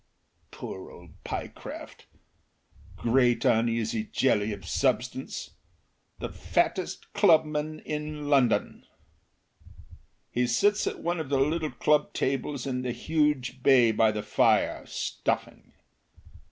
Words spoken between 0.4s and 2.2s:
Poor old Pyecraft!